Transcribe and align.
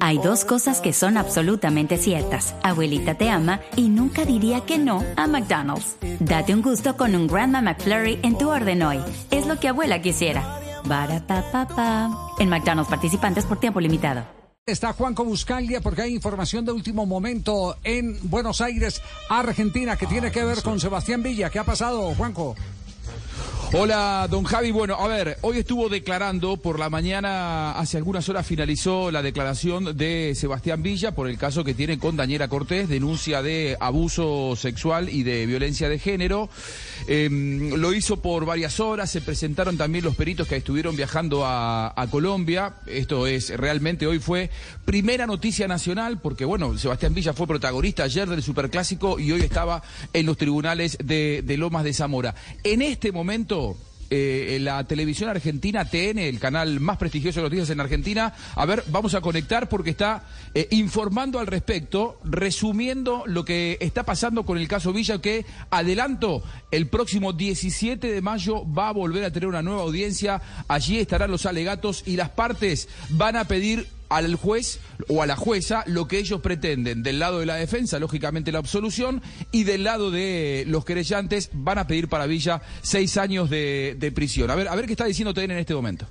Hay 0.00 0.18
dos 0.18 0.44
cosas 0.44 0.80
que 0.80 0.92
son 0.92 1.16
absolutamente 1.16 1.96
ciertas. 1.96 2.54
Abuelita 2.62 3.14
te 3.14 3.30
ama 3.30 3.60
y 3.76 3.88
nunca 3.88 4.24
diría 4.24 4.60
que 4.62 4.78
no 4.78 5.02
a 5.16 5.26
McDonald's. 5.26 5.96
Date 6.20 6.54
un 6.54 6.62
gusto 6.62 6.96
con 6.96 7.14
un 7.14 7.26
Grandma 7.26 7.62
McFlurry 7.62 8.18
en 8.22 8.38
tu 8.38 8.50
orden 8.50 8.82
hoy. 8.82 8.98
Es 9.30 9.46
lo 9.46 9.58
que 9.58 9.68
abuela 9.68 10.02
quisiera. 10.02 10.60
Barata 10.84 12.10
En 12.38 12.48
McDonald's 12.48 12.90
participantes 12.90 13.44
por 13.46 13.58
tiempo 13.58 13.80
limitado. 13.80 14.24
Está 14.66 14.94
Juanco 14.94 15.24
Buscaglia 15.24 15.82
porque 15.82 16.02
hay 16.02 16.14
información 16.14 16.64
de 16.64 16.72
último 16.72 17.04
momento 17.04 17.76
en 17.84 18.18
Buenos 18.30 18.62
Aires, 18.62 19.02
Argentina, 19.28 19.96
que 19.96 20.06
tiene 20.06 20.32
que 20.32 20.42
ver 20.42 20.62
con 20.62 20.80
Sebastián 20.80 21.22
Villa. 21.22 21.50
¿Qué 21.50 21.58
ha 21.58 21.64
pasado, 21.64 22.14
Juanco? 22.14 22.56
Hola, 23.76 24.28
don 24.30 24.44
Javi. 24.44 24.70
Bueno, 24.70 24.94
a 24.94 25.08
ver, 25.08 25.36
hoy 25.40 25.58
estuvo 25.58 25.88
declarando 25.88 26.56
por 26.56 26.78
la 26.78 26.90
mañana, 26.90 27.72
hace 27.72 27.96
algunas 27.96 28.28
horas 28.28 28.46
finalizó 28.46 29.10
la 29.10 29.20
declaración 29.20 29.96
de 29.96 30.34
Sebastián 30.36 30.80
Villa 30.80 31.12
por 31.16 31.28
el 31.28 31.38
caso 31.38 31.64
que 31.64 31.74
tiene 31.74 31.98
con 31.98 32.16
Daniela 32.16 32.46
Cortés, 32.46 32.88
denuncia 32.88 33.42
de 33.42 33.76
abuso 33.80 34.54
sexual 34.54 35.08
y 35.08 35.24
de 35.24 35.46
violencia 35.46 35.88
de 35.88 35.98
género. 35.98 36.50
Em, 37.08 37.74
lo 37.74 37.92
hizo 37.92 38.22
por 38.22 38.46
varias 38.46 38.78
horas, 38.78 39.10
se 39.10 39.20
presentaron 39.20 39.76
también 39.76 40.04
los 40.04 40.14
peritos 40.14 40.46
que 40.46 40.54
estuvieron 40.54 40.94
viajando 40.94 41.42
a, 41.44 41.92
Colombia. 42.12 42.74
Esto 42.86 43.26
es, 43.26 43.50
realmente 43.56 44.06
hoy 44.06 44.20
fue 44.20 44.50
primera 44.84 45.26
noticia 45.26 45.66
nacional, 45.66 46.20
porque 46.20 46.44
bueno, 46.44 46.78
Sebastián 46.78 47.12
Villa 47.12 47.32
fue 47.32 47.48
protagonista 47.48 48.04
ayer 48.04 48.28
del 48.28 48.42
Superclásico 48.42 49.18
y 49.18 49.32
hoy 49.32 49.40
estaba 49.40 49.82
en 50.12 50.26
los 50.26 50.36
tribunales 50.36 50.96
de, 51.02 51.42
de 51.44 51.56
Lomas 51.56 51.82
de 51.82 51.92
Zamora. 51.92 52.36
En 52.62 52.82
este 52.82 53.10
momento, 53.10 53.63
eh, 54.10 54.58
la 54.60 54.84
televisión 54.84 55.30
argentina, 55.30 55.84
TN, 55.86 56.18
el 56.18 56.38
canal 56.38 56.78
más 56.78 56.98
prestigioso 56.98 57.42
de 57.42 57.50
días 57.50 57.70
en 57.70 57.80
Argentina. 57.80 58.32
A 58.54 58.66
ver, 58.66 58.84
vamos 58.88 59.14
a 59.14 59.20
conectar 59.20 59.68
porque 59.68 59.90
está 59.90 60.24
eh, 60.54 60.68
informando 60.70 61.38
al 61.38 61.46
respecto, 61.46 62.18
resumiendo 62.22 63.24
lo 63.26 63.44
que 63.44 63.78
está 63.80 64.04
pasando 64.04 64.44
con 64.44 64.58
el 64.58 64.68
caso 64.68 64.92
Villa, 64.92 65.20
que 65.20 65.46
adelanto, 65.70 66.42
el 66.70 66.86
próximo 66.86 67.32
17 67.32 68.12
de 68.12 68.22
mayo 68.22 68.64
va 68.70 68.88
a 68.88 68.92
volver 68.92 69.24
a 69.24 69.32
tener 69.32 69.48
una 69.48 69.62
nueva 69.62 69.82
audiencia. 69.82 70.40
Allí 70.68 70.98
estarán 70.98 71.30
los 71.30 71.46
alegatos 71.46 72.04
y 72.06 72.16
las 72.16 72.30
partes 72.30 72.88
van 73.08 73.36
a 73.36 73.48
pedir 73.48 73.88
al 74.16 74.36
juez 74.36 74.80
o 75.08 75.22
a 75.22 75.26
la 75.26 75.36
jueza 75.36 75.84
lo 75.86 76.06
que 76.06 76.18
ellos 76.18 76.40
pretenden. 76.40 77.02
Del 77.02 77.18
lado 77.18 77.40
de 77.40 77.46
la 77.46 77.56
defensa, 77.56 77.98
lógicamente 77.98 78.52
la 78.52 78.58
absolución, 78.58 79.22
y 79.50 79.64
del 79.64 79.84
lado 79.84 80.10
de 80.10 80.64
los 80.66 80.84
querellantes 80.84 81.50
van 81.52 81.78
a 81.78 81.86
pedir 81.86 82.08
para 82.08 82.26
Villa 82.26 82.62
seis 82.82 83.16
años 83.16 83.50
de, 83.50 84.12
prisión. 84.14 84.50
A 84.50 84.54
ver, 84.54 84.68
a 84.68 84.74
ver 84.74 84.86
qué 84.86 84.92
está 84.92 85.06
diciendo 85.06 85.34
TN 85.34 85.50
en 85.50 85.58
este 85.58 85.74
momento. 85.74 86.06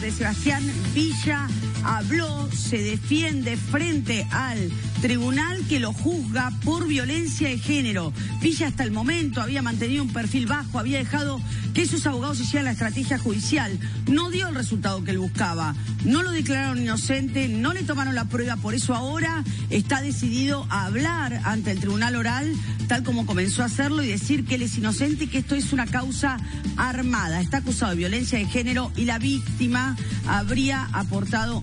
De 0.00 0.10
Sebastián 0.12 0.62
Villa 0.94 1.48
habló, 1.86 2.50
se 2.52 2.78
defiende 2.78 3.56
frente 3.56 4.26
al 4.30 4.70
tribunal 5.00 5.62
que 5.68 5.78
lo 5.78 5.92
juzga 5.92 6.50
por 6.64 6.88
violencia 6.88 7.48
de 7.48 7.58
género. 7.58 8.12
Villa 8.40 8.66
hasta 8.66 8.82
el 8.82 8.90
momento 8.90 9.40
había 9.40 9.62
mantenido 9.62 10.02
un 10.02 10.12
perfil 10.12 10.46
bajo, 10.46 10.78
había 10.78 10.98
dejado 10.98 11.40
que 11.74 11.86
sus 11.86 12.06
abogados 12.06 12.40
hicieran 12.40 12.64
la 12.64 12.72
estrategia 12.72 13.18
judicial. 13.18 13.78
No 14.08 14.30
dio 14.30 14.48
el 14.48 14.54
resultado 14.54 15.04
que 15.04 15.12
él 15.12 15.18
buscaba. 15.18 15.74
No 16.04 16.22
lo 16.22 16.30
declararon 16.30 16.80
inocente, 16.80 17.48
no 17.48 17.72
le 17.72 17.82
tomaron 17.82 18.14
la 18.14 18.24
prueba, 18.24 18.56
por 18.56 18.74
eso 18.74 18.94
ahora 18.94 19.44
está 19.70 20.00
decidido 20.00 20.66
a 20.70 20.86
hablar 20.86 21.40
ante 21.44 21.70
el 21.70 21.80
tribunal 21.80 22.16
oral, 22.16 22.52
tal 22.88 23.02
como 23.02 23.26
comenzó 23.26 23.62
a 23.62 23.66
hacerlo, 23.66 24.02
y 24.02 24.08
decir 24.08 24.44
que 24.44 24.56
él 24.56 24.62
es 24.62 24.78
inocente 24.78 25.24
y 25.24 25.26
que 25.28 25.38
esto 25.38 25.54
es 25.54 25.72
una 25.72 25.86
causa 25.86 26.38
armada. 26.76 27.40
Está 27.40 27.58
acusado 27.58 27.90
de 27.90 27.98
violencia 27.98 28.38
de 28.38 28.46
género 28.46 28.90
y 28.96 29.04
la 29.04 29.18
víctima 29.18 29.96
habría 30.26 30.88
aportado 30.92 31.62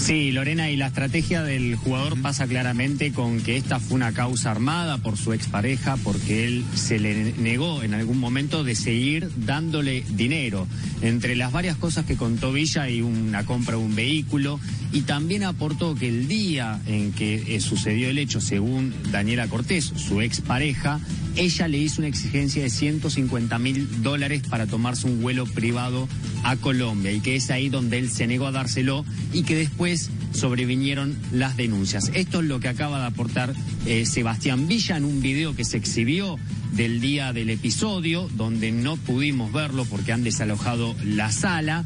Sí, 0.00 0.32
Lorena, 0.32 0.70
y 0.70 0.76
la 0.76 0.86
estrategia 0.86 1.42
del 1.42 1.76
jugador 1.76 2.20
pasa 2.22 2.46
claramente 2.46 3.12
con 3.12 3.38
que 3.42 3.58
esta 3.58 3.78
fue 3.78 3.96
una 3.96 4.12
causa 4.12 4.50
armada 4.50 4.96
por 4.96 5.18
su 5.18 5.34
expareja, 5.34 5.98
porque 6.02 6.46
él 6.46 6.64
se 6.74 6.98
le 6.98 7.34
negó 7.34 7.82
en 7.82 7.92
algún 7.92 8.18
momento 8.18 8.64
de 8.64 8.74
seguir 8.74 9.30
dándole 9.36 10.02
dinero. 10.08 10.66
Entre 11.02 11.36
las 11.36 11.52
varias 11.52 11.76
cosas 11.76 12.06
que 12.06 12.16
contó 12.16 12.50
Villa 12.50 12.84
hay 12.84 13.02
una 13.02 13.44
compra 13.44 13.76
de 13.76 13.82
un 13.82 13.94
vehículo 13.94 14.58
y 14.90 15.02
también 15.02 15.44
aportó 15.44 15.94
que 15.94 16.08
el 16.08 16.28
día 16.28 16.80
en 16.86 17.12
que 17.12 17.54
eh, 17.54 17.60
sucedió 17.60 18.08
el 18.08 18.18
hecho, 18.18 18.40
según 18.40 18.94
Daniela 19.12 19.48
Cortés, 19.48 19.84
su 19.84 20.22
expareja, 20.22 20.98
ella 21.36 21.68
le 21.68 21.78
hizo 21.78 22.00
una 22.00 22.08
exigencia 22.08 22.62
de 22.62 22.70
150 22.70 23.58
mil 23.58 24.02
dólares 24.02 24.42
para 24.48 24.66
tomarse 24.66 25.06
un 25.06 25.20
vuelo 25.20 25.46
privado 25.46 26.08
a 26.42 26.56
Colombia 26.56 27.12
y 27.12 27.20
que 27.20 27.36
es 27.36 27.50
ahí 27.50 27.68
donde 27.68 27.98
él 27.98 28.10
se 28.10 28.26
negó 28.26 28.46
a 28.46 28.52
dárselo 28.52 29.04
y 29.32 29.42
que 29.42 29.54
después 29.54 30.10
sobrevinieron 30.32 31.16
las 31.32 31.56
denuncias. 31.56 32.10
Esto 32.14 32.40
es 32.40 32.46
lo 32.46 32.60
que 32.60 32.68
acaba 32.68 33.00
de 33.00 33.06
aportar 33.06 33.52
eh, 33.86 34.06
Sebastián 34.06 34.68
Villa 34.68 34.96
en 34.96 35.04
un 35.04 35.20
video 35.20 35.54
que 35.54 35.64
se 35.64 35.76
exhibió 35.76 36.38
del 36.72 37.00
día 37.00 37.32
del 37.32 37.50
episodio, 37.50 38.28
donde 38.36 38.72
no 38.72 38.96
pudimos 38.96 39.52
verlo 39.52 39.84
porque 39.84 40.12
han 40.12 40.22
desalojado 40.22 40.94
la 41.04 41.32
sala 41.32 41.84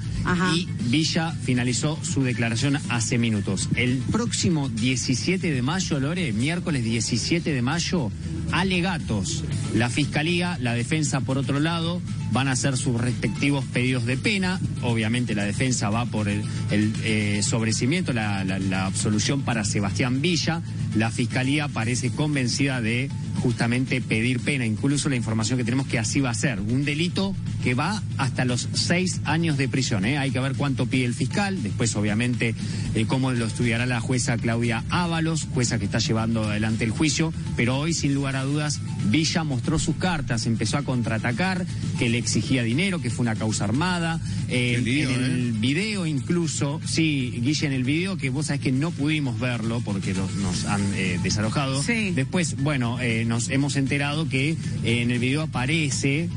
y 0.55 0.69
Villa 0.89 1.33
finalizó 1.33 1.99
su 2.03 2.23
declaración 2.23 2.79
hace 2.91 3.19
minutos. 3.19 3.69
El 3.77 3.99
próximo 3.99 4.69
17 4.69 5.51
de 5.51 5.63
mayo, 5.63 6.01
Lore, 6.01 6.33
miércoles 6.33 6.85
17 6.85 7.53
de 7.53 7.63
mayo, 7.63 8.11
alegatos. 8.53 9.34
La 9.75 9.91
Fiscalía, 9.91 10.59
la 10.61 10.75
defensa 10.75 11.21
por 11.21 11.39
otro 11.39 11.61
lado, 11.61 12.01
van 12.35 12.49
a 12.49 12.53
hacer 12.53 12.77
sus 12.77 13.01
respectivos 13.01 13.65
pedidos 13.65 14.07
de 14.07 14.17
pena. 14.17 14.61
Obviamente 14.83 15.35
la 15.35 15.45
defensa 15.45 15.89
va 15.89 16.07
por 16.07 16.29
el, 16.29 16.45
eh, 16.71 17.41
sobrecimiento, 17.43 18.13
la, 18.13 18.87
absolución 18.87 19.43
para 19.43 19.65
Sebastián 19.65 20.21
Villa. 20.21 20.61
La 20.97 21.11
Fiscalía 21.11 21.69
parece 21.69 22.11
convencida 22.11 22.81
de 22.81 23.09
justamente 23.41 24.01
pedir 24.01 24.41
pena. 24.41 24.67
Incluso 24.67 25.09
la 25.09 25.17
información 25.17 25.59
que 25.59 25.65
tenemos 25.65 25.87
que 25.87 25.99
así 25.99 26.21
va 26.21 26.31
a 26.31 26.35
ser. 26.35 26.61
Un 26.61 26.85
delito 26.85 27.35
que 27.63 27.75
va 27.75 28.03
hasta 28.17 28.45
los 28.45 28.69
seis 28.75 29.21
años 29.25 29.57
de 29.57 29.69
prisión. 29.69 30.05
¿eh? 30.05 30.19
Hay 30.19 30.31
que 30.31 30.41
ver 30.41 30.55
cuánto 30.55 30.87
pide 30.87 31.05
el 31.05 31.15
fiscal. 31.15 31.63
Después, 31.63 31.95
obviamente, 31.97 32.55
eh, 32.95 33.05
cómo 33.07 33.33
lo 33.33 33.47
estudiará 33.47 33.87
la 33.87 34.01
jueza 34.01 34.37
Claudia 34.37 34.85
Ábalos, 34.91 35.47
jueza 35.53 35.79
que 35.79 35.85
está 35.85 35.99
llevando 35.99 36.45
adelante 36.45 36.85
el 36.85 36.91
juicio. 36.91 37.33
Pero 37.57 37.79
hoy, 37.79 37.95
sin 37.95 38.15
lugar 38.15 38.37
a 38.37 38.45
dudas, 38.45 38.81
Villa 39.07 39.24
mostró 39.45 39.79
sus 39.79 39.97
cartas, 39.97 40.47
empezó 40.47 40.77
a 40.77 40.83
contraatacar, 40.83 41.67
que 41.99 42.09
le 42.09 42.19
exigía 42.19 42.63
dinero, 42.63 43.01
que 43.01 43.11
fue 43.11 43.23
una 43.23 43.35
causa 43.35 43.65
armada. 43.65 44.21
Eh, 44.49 44.75
en 44.77 45.25
el 45.25 45.53
video 45.53 46.07
incluso, 46.07 46.81
sí, 46.87 47.41
Guille, 47.43 47.67
en 47.67 47.73
el 47.73 47.85
video 47.85 48.17
que 48.17 48.31
vos 48.31 48.47
sabés 48.47 48.61
que 48.61 48.73
no 48.73 48.91
pudimos 48.91 49.39
verlo 49.41 49.81
porque 49.85 50.15
nos 50.15 50.65
han 50.67 50.83
desalojado. 51.23 51.83
Después, 52.15 52.57
bueno, 52.63 52.99
nos 53.27 53.49
hemos 53.49 53.77
enterado 53.77 54.29
que 54.29 54.57
en 54.83 55.11
el 55.11 55.19
video 55.19 55.43
aparece 55.43 56.29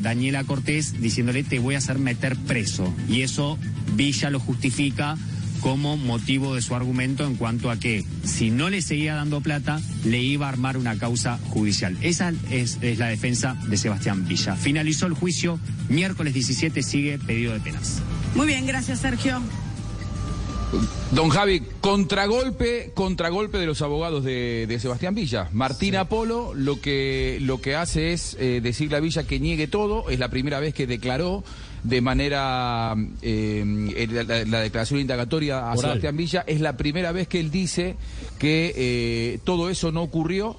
Daniela 0.00 0.44
Cortés 0.44 1.00
diciéndole 1.00 1.44
te 1.44 1.58
voy 1.58 1.74
a 1.74 1.78
hacer 1.78 1.98
meter 1.98 2.36
preso. 2.36 2.92
Y 3.08 3.22
eso 3.22 3.58
Villa 3.96 4.30
lo 4.30 4.40
justifica 4.40 5.16
como 5.60 5.96
motivo 5.96 6.54
de 6.54 6.62
su 6.62 6.74
argumento 6.74 7.24
en 7.24 7.36
cuanto 7.36 7.70
a 7.70 7.76
que 7.78 8.04
si 8.24 8.50
no 8.50 8.70
le 8.70 8.82
seguía 8.82 9.14
dando 9.14 9.40
plata, 9.40 9.80
le 10.04 10.18
iba 10.18 10.46
a 10.46 10.48
armar 10.50 10.76
una 10.76 10.98
causa 10.98 11.38
judicial. 11.50 11.96
Esa 12.00 12.32
es, 12.50 12.78
es, 12.82 12.98
la 12.98 13.08
defensa 13.08 13.56
de 13.68 13.76
Sebastián 13.76 14.26
Villa. 14.26 14.56
Finalizó 14.56 15.06
el 15.06 15.14
juicio, 15.14 15.58
miércoles 15.88 16.34
17 16.34 16.82
sigue 16.82 17.18
pedido 17.18 17.52
de 17.52 17.60
penas. 17.60 18.00
Muy 18.34 18.46
bien, 18.46 18.66
gracias 18.66 19.00
Sergio. 19.00 19.42
Don 21.12 21.30
Javi, 21.30 21.62
contragolpe, 21.80 22.92
contragolpe 22.94 23.56
de 23.56 23.64
los 23.64 23.80
abogados 23.80 24.22
de, 24.22 24.78
Sebastián 24.80 25.14
Villa. 25.14 25.48
Martín 25.52 25.96
Apolo 25.96 26.52
lo 26.54 26.80
que, 26.80 27.38
lo 27.40 27.60
que 27.62 27.74
hace 27.74 28.12
es 28.12 28.36
eh, 28.38 28.60
decirle 28.62 28.98
a 28.98 29.00
Villa 29.00 29.26
que 29.26 29.40
niegue 29.40 29.66
todo. 29.66 30.10
Es 30.10 30.18
la 30.18 30.28
primera 30.28 30.60
vez 30.60 30.74
que 30.74 30.86
declaró 30.86 31.42
de 31.82 32.00
manera 32.00 32.94
eh, 33.22 34.06
la, 34.46 34.60
declaración 34.60 35.00
indagatoria 35.00 35.70
a 35.70 35.76
Sebastián 35.76 36.16
Villa. 36.16 36.44
Es 36.46 36.60
la 36.60 36.76
primera 36.76 37.12
vez 37.12 37.28
que 37.28 37.40
él 37.40 37.50
dice 37.50 37.96
que 38.38 38.72
eh, 38.76 39.38
todo 39.44 39.70
eso 39.70 39.92
no 39.92 40.02
ocurrió 40.02 40.56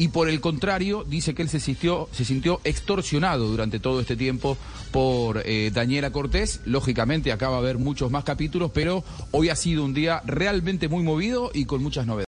y 0.00 0.08
por 0.08 0.30
el 0.30 0.40
contrario 0.40 1.04
dice 1.04 1.34
que 1.34 1.42
él 1.42 1.50
se 1.50 1.60
sintió, 1.60 2.08
se 2.12 2.24
sintió 2.24 2.62
extorsionado 2.64 3.48
durante 3.48 3.80
todo 3.80 4.00
este 4.00 4.16
tiempo 4.16 4.56
por 4.92 5.42
eh, 5.44 5.70
Daniela 5.74 6.10
Cortés. 6.10 6.62
Lógicamente 6.64 7.32
acaba 7.32 7.56
de 7.56 7.64
haber 7.64 7.78
muchos 7.78 8.10
más 8.10 8.24
capítulos, 8.24 8.70
pero 8.72 9.04
hoy 9.30 9.50
ha 9.50 9.56
sido 9.56 9.84
un 9.84 9.92
día 9.92 10.22
realmente 10.24 10.88
muy 10.88 11.02
movido 11.02 11.50
y 11.52 11.66
con 11.66 11.82
muchas 11.82 12.06
novedades. 12.06 12.29